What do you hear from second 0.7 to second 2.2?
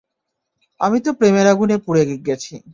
আমি তো প্রেমের আগুনে পুড়েই